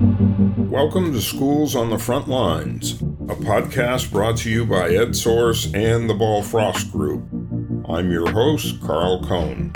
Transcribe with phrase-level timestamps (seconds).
[0.00, 6.08] Welcome to Schools on the Front Lines, a podcast brought to you by EdSource and
[6.08, 7.22] the Ball Frost Group.
[7.86, 9.70] I'm your host, Carl Cohn.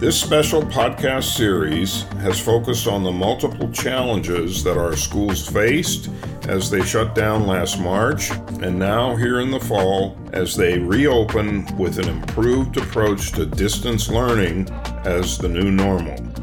[0.00, 6.10] This special podcast series has focused on the multiple challenges that our schools faced
[6.48, 11.64] as they shut down last March and now here in the fall as they reopen
[11.76, 14.68] with an improved approach to distance learning
[15.04, 16.33] as the new normal.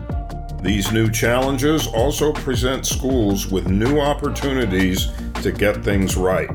[0.62, 5.08] These new challenges also present schools with new opportunities
[5.42, 6.52] to get things right.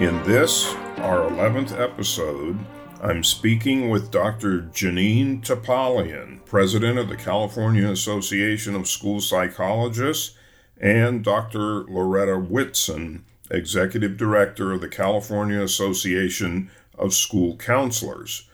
[0.00, 2.58] In this, our 11th episode,
[3.02, 4.62] I'm speaking with Dr.
[4.72, 10.38] Janine Topalian, President of the California Association of School Psychologists,
[10.80, 11.84] and Dr.
[11.84, 18.48] Loretta Whitson, Executive Director of the California Association of School Counselors.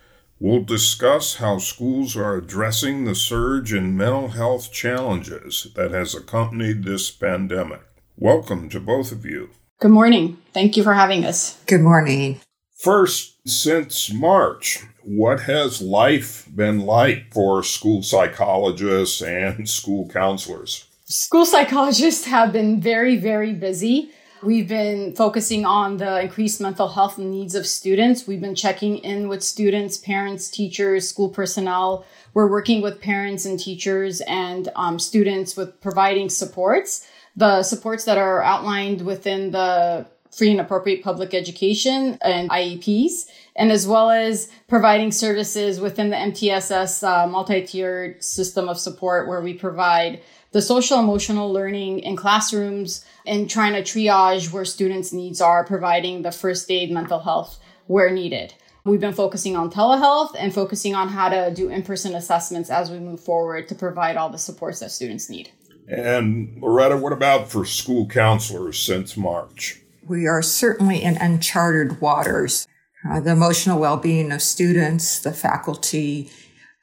[0.44, 6.82] We'll discuss how schools are addressing the surge in mental health challenges that has accompanied
[6.82, 7.82] this pandemic.
[8.16, 9.50] Welcome to both of you.
[9.80, 10.38] Good morning.
[10.52, 11.62] Thank you for having us.
[11.66, 12.40] Good morning.
[12.76, 20.86] First, since March, what has life been like for school psychologists and school counselors?
[21.04, 24.10] School psychologists have been very, very busy.
[24.42, 28.26] We've been focusing on the increased mental health needs of students.
[28.26, 32.04] We've been checking in with students, parents, teachers, school personnel.
[32.34, 37.06] We're working with parents and teachers and um, students with providing supports.
[37.36, 43.70] The supports that are outlined within the free and appropriate public education and IEPs, and
[43.70, 49.54] as well as providing services within the MTSS uh, multi-tiered system of support where we
[49.54, 55.64] provide the social emotional learning in classrooms and trying to triage where students' needs are,
[55.64, 58.54] providing the first aid mental health where needed.
[58.84, 62.90] We've been focusing on telehealth and focusing on how to do in person assessments as
[62.90, 65.50] we move forward to provide all the supports that students need.
[65.88, 69.80] And Loretta, what about for school counselors since March?
[70.06, 72.66] We are certainly in uncharted waters.
[73.08, 76.30] Uh, the emotional well being of students, the faculty,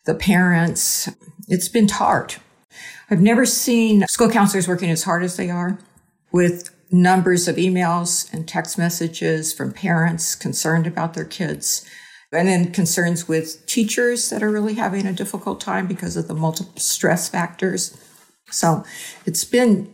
[0.06, 1.10] the parents,
[1.48, 2.36] it's been hard.
[3.10, 5.80] I've never seen school counselors working as hard as they are
[6.32, 11.86] with numbers of emails and text messages from parents concerned about their kids.
[12.32, 16.36] And then concerns with teachers that are really having a difficult time because of the
[16.36, 17.98] multiple stress factors.
[18.52, 18.84] So
[19.26, 19.94] it's been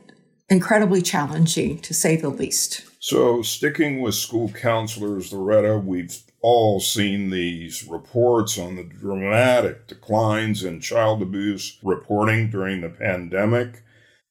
[0.49, 2.83] incredibly challenging to say the least.
[2.99, 10.63] So, sticking with school counselors, Loretta, we've all seen these reports on the dramatic declines
[10.63, 13.83] in child abuse reporting during the pandemic.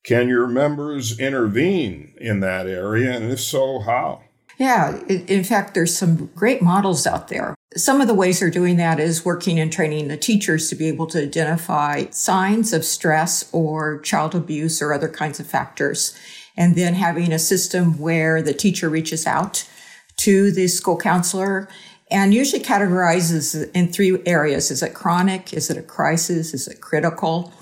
[0.05, 3.13] Can your members intervene in that area?
[3.13, 4.23] And if so, how?
[4.59, 7.57] Yeah, in fact, there's some great models out there.
[7.75, 10.87] Some of the ways they're doing that is working and training the teachers to be
[10.87, 16.17] able to identify signs of stress or child abuse or other kinds of factors.
[16.57, 19.69] And then having a system where the teacher reaches out
[20.19, 21.69] to the school counselor
[22.11, 24.71] and usually categorizes in three areas.
[24.71, 25.53] Is it chronic?
[25.53, 26.55] Is it a crisis?
[26.55, 27.53] Is it critical?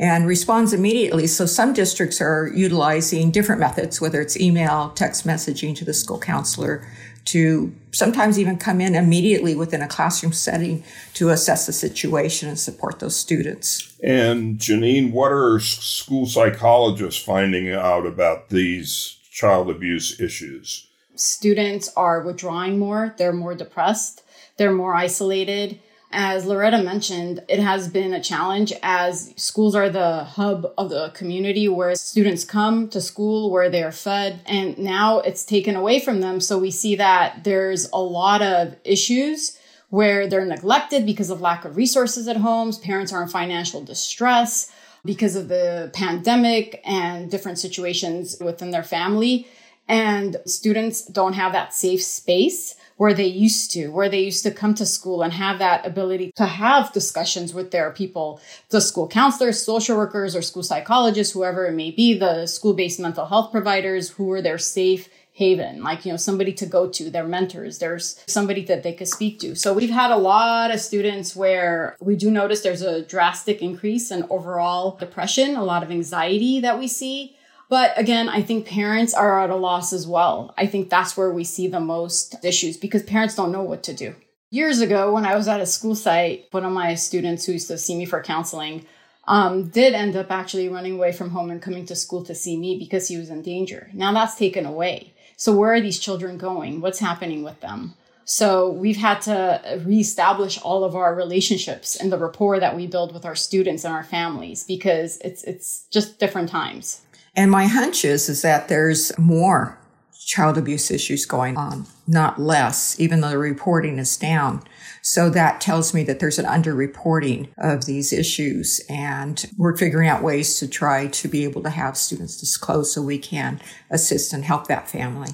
[0.00, 1.26] And responds immediately.
[1.26, 6.18] So some districts are utilizing different methods, whether it's email, text messaging to the school
[6.18, 6.86] counselor,
[7.26, 12.58] to sometimes even come in immediately within a classroom setting to assess the situation and
[12.58, 13.94] support those students.
[14.02, 20.88] And Janine, what are school psychologists finding out about these child abuse issues?
[21.14, 24.22] Students are withdrawing more, they're more depressed,
[24.56, 25.78] they're more isolated
[26.12, 31.10] as Loretta mentioned, it has been a challenge as schools are the hub of the
[31.10, 36.20] community where students come to school, where they're fed, and now it's taken away from
[36.20, 36.40] them.
[36.40, 39.56] So we see that there's a lot of issues
[39.90, 42.78] where they're neglected because of lack of resources at homes.
[42.78, 44.72] Parents are in financial distress
[45.04, 49.46] because of the pandemic and different situations within their family.
[49.88, 54.50] And students don't have that safe space where they used to, where they used to
[54.50, 58.38] come to school and have that ability to have discussions with their people,
[58.68, 63.00] the school counselors, social workers, or school psychologists, whoever it may be, the school based
[63.00, 67.08] mental health providers who are their safe haven, like, you know, somebody to go to,
[67.08, 69.54] their mentors, there's somebody that they could speak to.
[69.54, 74.10] So we've had a lot of students where we do notice there's a drastic increase
[74.10, 77.34] in overall depression, a lot of anxiety that we see.
[77.70, 80.52] But again, I think parents are at a loss as well.
[80.58, 83.94] I think that's where we see the most issues because parents don't know what to
[83.94, 84.16] do.
[84.50, 87.68] Years ago, when I was at a school site, one of my students who used
[87.68, 88.84] to see me for counseling
[89.28, 92.58] um, did end up actually running away from home and coming to school to see
[92.58, 93.88] me because he was in danger.
[93.92, 95.14] Now that's taken away.
[95.36, 96.80] So where are these children going?
[96.80, 97.94] What's happening with them?
[98.24, 103.14] So we've had to reestablish all of our relationships and the rapport that we build
[103.14, 107.02] with our students and our families because it's it's just different times.
[107.40, 109.78] And my hunch is is that there's more
[110.26, 114.62] child abuse issues going on, not less, even though the reporting is down.
[115.00, 120.22] So that tells me that there's an underreporting of these issues and we're figuring out
[120.22, 123.58] ways to try to be able to have students disclose so we can
[123.88, 125.30] assist and help that family.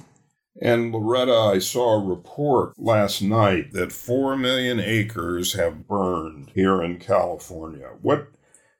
[0.62, 6.80] And Loretta, I saw a report last night that 4 million acres have burned here
[6.80, 7.90] in California.
[8.00, 8.28] What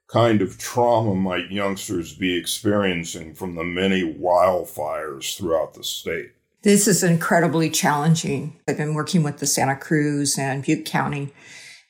[0.07, 6.31] kind of trauma might youngsters be experiencing from the many wildfires throughout the state?
[6.63, 8.59] This is incredibly challenging.
[8.67, 11.33] I've been working with the Santa Cruz and Butte County,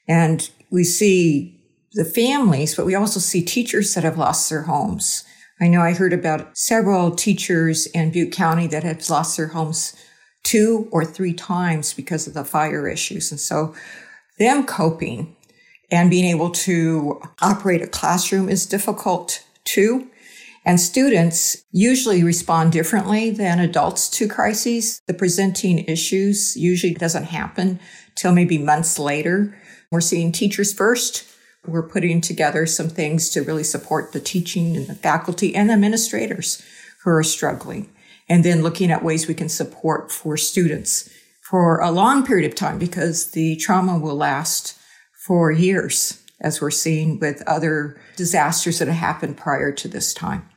[0.07, 1.57] and we see
[1.93, 5.23] the families, but we also see teachers that have lost their homes.
[5.59, 9.95] I know I heard about several teachers in Butte County that have lost their homes
[10.43, 13.31] two or three times because of the fire issues.
[13.31, 13.73] And so
[14.37, 15.35] them coping
[15.89, 20.09] and being able to operate a classroom is difficult too.
[20.65, 25.01] And students usually respond differently than adults to crises.
[25.07, 27.79] The presenting issues usually doesn't happen
[28.15, 29.57] till maybe months later.
[29.91, 31.23] We're seeing teachers first
[31.67, 35.73] we're putting together some things to really support the teaching and the faculty and the
[35.73, 36.63] administrators
[37.03, 37.89] who are struggling.
[38.29, 41.09] And then looking at ways we can support for students
[41.41, 44.76] for a long period of time because the trauma will last
[45.27, 50.47] for years, as we're seeing with other disasters that have happened prior to this time.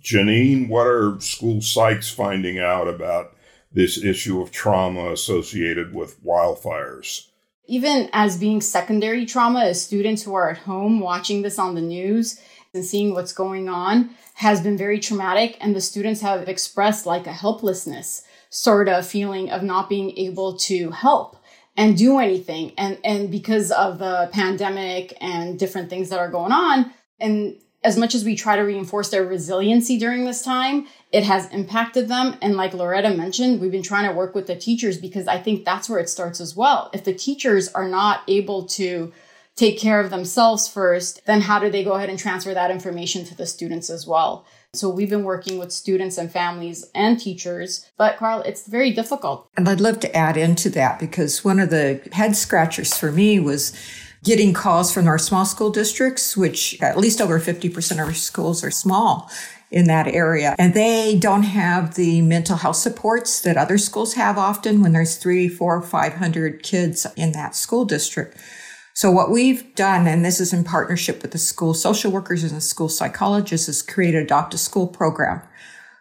[0.00, 3.36] Janine, what are school sites finding out about
[3.72, 7.26] this issue of trauma associated with wildfires?
[7.70, 11.80] even as being secondary trauma as students who are at home watching this on the
[11.80, 12.40] news
[12.74, 17.28] and seeing what's going on has been very traumatic and the students have expressed like
[17.28, 21.36] a helplessness sort of feeling of not being able to help
[21.76, 26.52] and do anything and and because of the pandemic and different things that are going
[26.52, 31.24] on and as much as we try to reinforce their resiliency during this time, it
[31.24, 32.36] has impacted them.
[32.42, 35.64] And like Loretta mentioned, we've been trying to work with the teachers because I think
[35.64, 36.90] that's where it starts as well.
[36.92, 39.12] If the teachers are not able to
[39.56, 43.24] take care of themselves first, then how do they go ahead and transfer that information
[43.26, 44.44] to the students as well?
[44.72, 49.48] So we've been working with students and families and teachers, but Carl, it's very difficult.
[49.56, 53.40] And I'd love to add into that because one of the head scratchers for me
[53.40, 53.76] was
[54.22, 58.62] getting calls from our small school districts, which at least over 50% of our schools
[58.62, 59.28] are small
[59.72, 60.54] in that area.
[60.56, 65.16] And they don't have the mental health supports that other schools have often when there's
[65.16, 68.36] three, four, 500 kids in that school district.
[68.94, 72.52] So what we've done, and this is in partnership with the school social workers and
[72.52, 75.42] the school psychologists, is create a adopt a school program.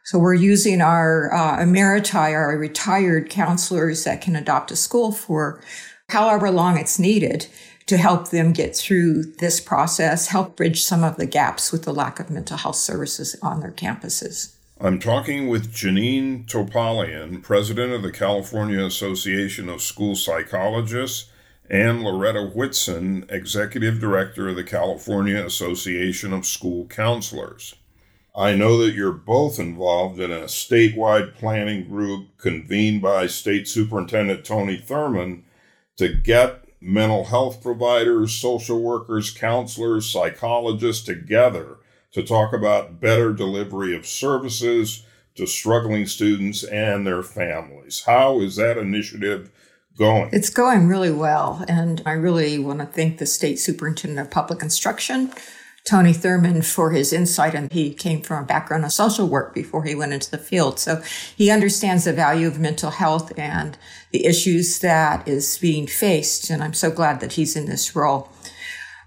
[0.03, 5.61] So we're using our uh, emeriti, our retired counselors that can adopt a school for
[6.09, 7.47] however long it's needed
[7.85, 11.93] to help them get through this process, help bridge some of the gaps with the
[11.93, 14.55] lack of mental health services on their campuses.
[14.79, 21.29] I'm talking with Janine Topalian, president of the California Association of School Psychologists,
[21.69, 27.75] and Loretta Whitson, executive director of the California Association of School Counselors.
[28.35, 34.45] I know that you're both involved in a statewide planning group convened by State Superintendent
[34.45, 35.43] Tony Thurmond
[35.97, 41.77] to get mental health providers, social workers, counselors, psychologists together
[42.11, 45.05] to talk about better delivery of services
[45.35, 48.03] to struggling students and their families.
[48.05, 49.51] How is that initiative
[49.99, 50.29] going?
[50.33, 51.63] It's going really well.
[51.67, 55.31] And I really want to thank the State Superintendent of Public Instruction
[55.89, 57.55] Tony Thurmond, for his insight.
[57.55, 60.79] And he came from a background of social work before he went into the field.
[60.79, 61.01] So
[61.35, 63.77] he understands the value of mental health and
[64.11, 66.49] the issues that is being faced.
[66.49, 68.29] And I'm so glad that he's in this role.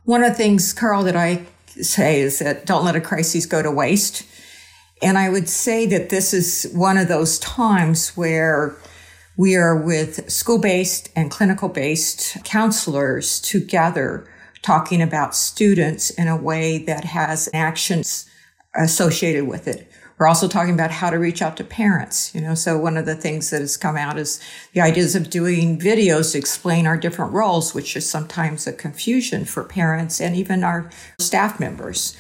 [0.04, 3.62] One of the things, Carl, that I say is that don't let a crisis go
[3.62, 4.26] to waste.
[5.00, 8.76] And I would say that this is one of those times where
[9.36, 14.26] we are with school based and clinical based counselors together
[14.62, 18.28] talking about students in a way that has actions
[18.74, 19.90] associated with it.
[20.18, 22.54] We're also talking about how to reach out to parents, you know.
[22.54, 24.40] So one of the things that has come out is
[24.72, 29.44] the ideas of doing videos to explain our different roles, which is sometimes a confusion
[29.44, 32.16] for parents and even our staff members.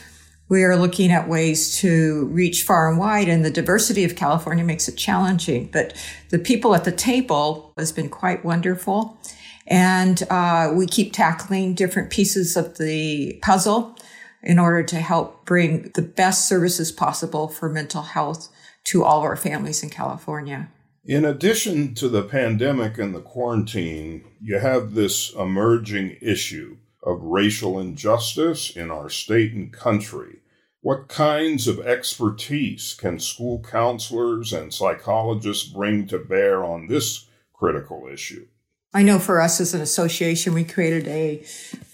[0.52, 4.62] We are looking at ways to reach far and wide, and the diversity of California
[4.62, 5.70] makes it challenging.
[5.72, 5.96] But
[6.28, 9.16] the people at the table has been quite wonderful.
[9.66, 13.96] And uh, we keep tackling different pieces of the puzzle
[14.42, 18.50] in order to help bring the best services possible for mental health
[18.84, 20.68] to all our families in California.
[21.06, 27.80] In addition to the pandemic and the quarantine, you have this emerging issue of racial
[27.80, 30.40] injustice in our state and country.
[30.82, 38.08] What kinds of expertise can school counselors and psychologists bring to bear on this critical
[38.12, 38.48] issue?
[38.92, 41.38] I know for us as an association, we created a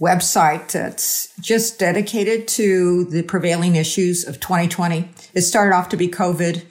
[0.00, 5.06] website that's just dedicated to the prevailing issues of 2020.
[5.34, 6.64] It started off to be COVID.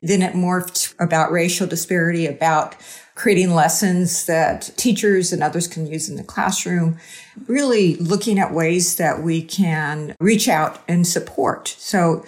[0.00, 2.76] Then it morphed about racial disparity, about
[3.14, 6.98] creating lessons that teachers and others can use in the classroom,
[7.46, 11.68] really looking at ways that we can reach out and support.
[11.78, 12.24] So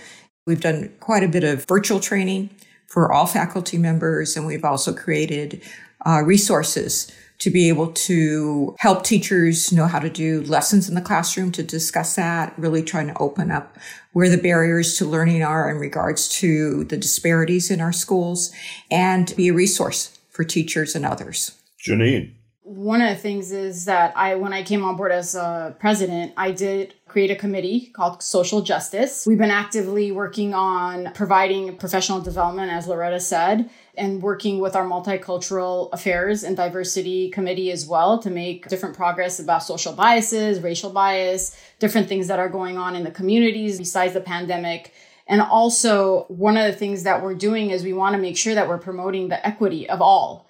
[0.47, 2.51] we've done quite a bit of virtual training
[2.87, 5.61] for all faculty members, and we've also created
[6.07, 11.03] uh, resources to be able to help teachers know how to do lessons in the
[11.03, 13.77] classroom to discuss that, really trying to open up
[14.13, 18.53] where the barriers to learning are in regards to the disparities in our schools
[18.91, 21.59] and be a resource for teachers and others.
[21.83, 22.35] Janine.
[22.63, 26.33] One of the things is that I, when I came on board as a president,
[26.37, 29.25] I did create a committee called Social Justice.
[29.25, 34.85] We've been actively working on providing professional development, as Loretta said, and working with our
[34.85, 40.91] multicultural affairs and diversity committee as well to make different progress about social biases, racial
[40.91, 44.93] bias, different things that are going on in the communities besides the pandemic.
[45.29, 48.55] And also, one of the things that we're doing is we want to make sure
[48.55, 50.49] that we're promoting the equity of all.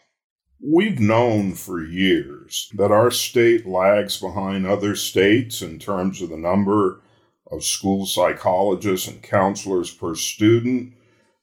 [0.61, 6.37] We've known for years that our state lags behind other states in terms of the
[6.37, 7.01] number
[7.51, 10.95] of school psychologists and counselors per student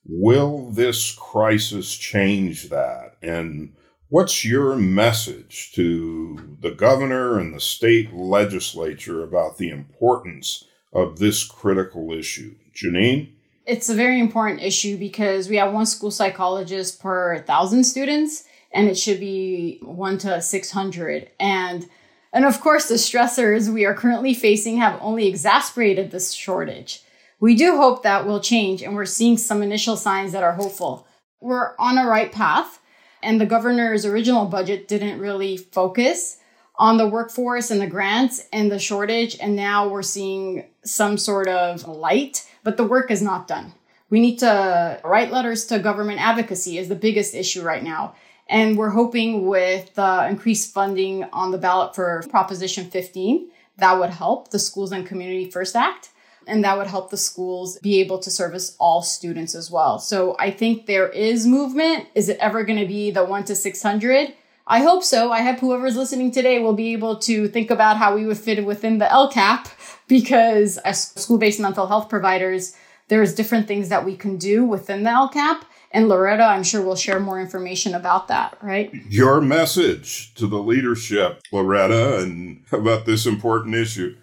[0.06, 3.16] Will this crisis change that?
[3.22, 3.74] And
[4.10, 11.46] what's your message to the governor and the state legislature about the importance of this
[11.46, 12.56] critical issue?
[12.76, 13.30] Janine?
[13.66, 18.90] It's a very important issue because we have one school psychologist per thousand students, and
[18.90, 21.30] it should be one to 600.
[21.40, 21.88] And
[22.34, 27.04] and of course, the stressors we are currently facing have only exacerbated this shortage
[27.44, 31.06] we do hope that will change and we're seeing some initial signs that are hopeful.
[31.42, 32.80] We're on a right path
[33.22, 36.38] and the governor's original budget didn't really focus
[36.78, 41.50] on the workforce and the grants and the shortage and now we're seeing some sort
[41.50, 43.74] of light, but the work is not done.
[44.10, 48.16] We need to write letters to government advocacy is the biggest issue right now.
[48.48, 54.12] And we're hoping with the increased funding on the ballot for Proposition 15, that would
[54.12, 56.10] help the Schools and Community First Act
[56.48, 60.00] and that would help the schools be able to service all students as well.
[60.00, 62.08] So I think there is movement.
[62.16, 64.34] Is it ever going to be the 1 to 600?
[64.66, 65.32] I hope so.
[65.32, 68.66] I hope whoever's listening today will be able to think about how we would fit
[68.66, 69.68] within the LCAP
[70.08, 72.76] because as school-based mental health providers,
[73.10, 75.64] there's different things that we can do within the LCAP.
[75.92, 78.92] And Loretta, I'm sure will share more information about that, right?
[79.10, 84.16] Your message to the leadership, Loretta, and about this important issue.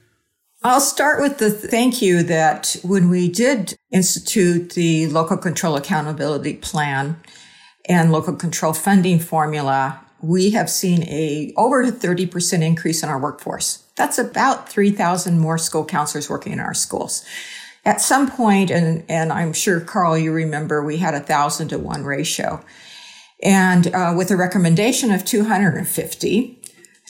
[0.63, 6.55] I'll start with the thank you that when we did institute the local control accountability
[6.55, 7.17] plan
[7.89, 13.19] and local control funding formula, we have seen a over a 30% increase in our
[13.19, 13.85] workforce.
[13.97, 17.25] That's about 3,000 more school counselors working in our schools.
[17.85, 21.79] At some point, and, and I'm sure Carl, you remember, we had a thousand to
[21.79, 22.63] one ratio.
[23.43, 26.60] And uh, with a recommendation of 250,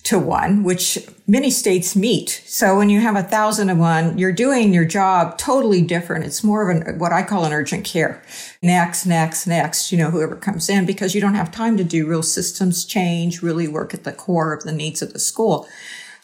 [0.05, 2.43] to one, which many states meet.
[2.47, 6.25] So when you have a thousand to one, you're doing your job totally different.
[6.25, 8.23] It's more of an, what I call an urgent care.
[8.63, 12.07] Next, next, next, you know, whoever comes in because you don't have time to do
[12.07, 15.69] real systems change, really work at the core of the needs of the school.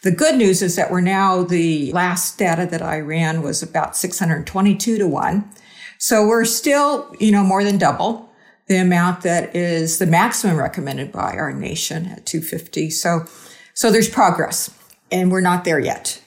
[0.01, 3.95] The good news is that we're now, the last data that I ran was about
[3.95, 5.49] 622 to one.
[5.97, 8.27] So we're still, you know, more than double
[8.67, 12.89] the amount that is the maximum recommended by our nation at 250.
[12.89, 13.25] So
[13.77, 14.71] so there's progress
[15.11, 16.19] and we're not there yet.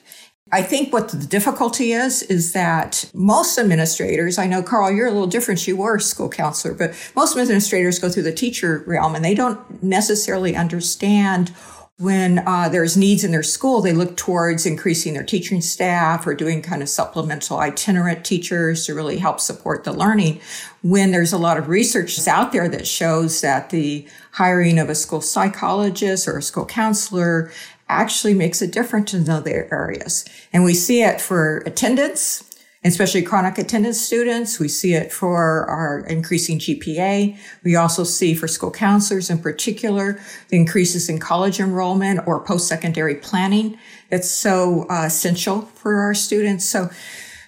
[0.52, 5.10] I think what the difficulty is, is that most administrators, I know, Carl, you're a
[5.10, 5.66] little different.
[5.66, 9.34] You were a school counselor, but most administrators go through the teacher realm and they
[9.34, 11.52] don't necessarily understand
[12.00, 16.34] when uh, there's needs in their school, they look towards increasing their teaching staff or
[16.34, 20.40] doing kind of supplemental itinerant teachers to really help support the learning.
[20.82, 24.94] When there's a lot of research out there that shows that the hiring of a
[24.94, 27.52] school psychologist or a school counselor
[27.86, 30.24] actually makes a difference in other areas.
[30.54, 32.49] And we see it for attendance,
[32.82, 34.58] especially chronic attendance students.
[34.58, 37.36] We see it for our increasing GPA.
[37.62, 40.18] We also see for school counselors in particular,
[40.48, 43.78] the increases in college enrollment or post-secondary planning.
[44.10, 46.64] It's so uh, essential for our students.
[46.64, 46.88] So,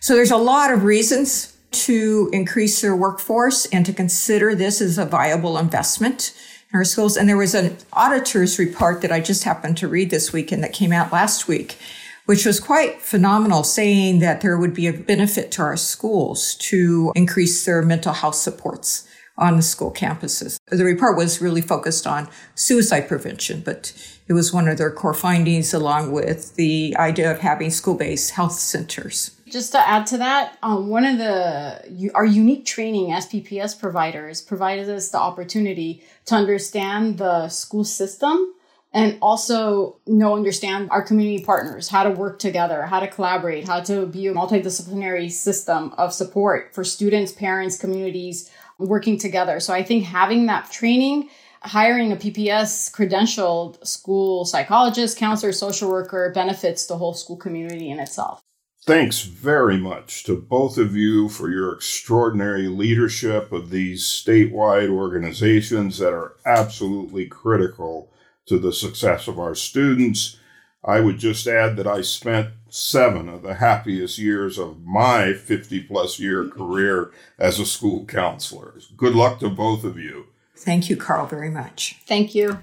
[0.01, 4.99] so there's a lot of reasons to increase their workforce and to consider this as
[4.99, 6.35] a viable investment
[6.71, 7.17] in our schools.
[7.17, 10.63] And there was an auditor's report that I just happened to read this week and
[10.63, 11.79] that came out last week,
[12.27, 17.13] which was quite phenomenal, saying that there would be a benefit to our schools to
[17.15, 20.59] increase their mental health supports on the school campuses.
[20.69, 23.93] The report was really focused on suicide prevention, but
[24.29, 28.53] it was one of their core findings along with the idea of having school-based health
[28.53, 29.37] centers.
[29.49, 34.89] Just to add to that, um, one of the our unique training SPPS providers provided
[34.89, 38.55] us the opportunity to understand the school system
[38.95, 43.81] and also know understand our community partners how to work together how to collaborate how
[43.81, 49.61] to be a multidisciplinary system of support for students parents communities working together.
[49.61, 51.29] So i think having that training
[51.63, 58.01] hiring a pps credentialed school psychologist counselor social worker benefits the whole school community in
[58.01, 58.43] itself.
[58.85, 65.99] Thanks very much to both of you for your extraordinary leadership of these statewide organizations
[65.99, 68.12] that are absolutely critical
[68.47, 70.39] to the success of our students.
[70.85, 75.83] I would just add that I spent seven of the happiest years of my 50
[75.85, 78.75] plus year career as a school counselor.
[78.97, 80.27] Good luck to both of you.
[80.57, 81.99] Thank you, Carl, very much.
[82.07, 82.59] Thank you.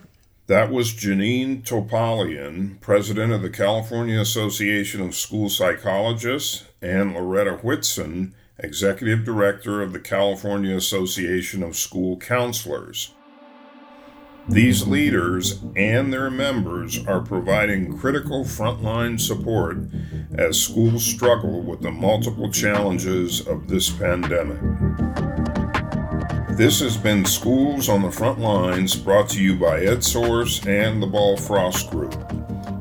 [0.48, 8.34] That was Janine Topalian, president of the California Association of School Psychologists, and Loretta Whitson,
[8.58, 13.14] executive director of the California Association of School Counselors.
[14.48, 19.78] These leaders and their members are providing critical frontline support
[20.34, 24.60] as schools struggle with the multiple challenges of this pandemic.
[26.58, 31.08] This has been Schools on the Front Lines brought to you by EdSource and the
[31.08, 32.16] Ball Frost Group.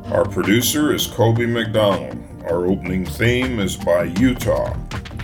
[0.07, 2.19] Our producer is Kobe McDonald.
[2.45, 4.75] Our opening theme is by Utah.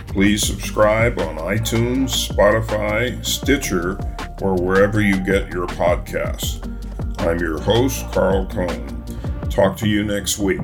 [0.07, 3.97] Please subscribe on iTunes, Spotify, Stitcher,
[4.41, 6.61] or wherever you get your podcasts.
[7.19, 9.03] I'm your host, Carl Cohn.
[9.49, 10.61] Talk to you next week.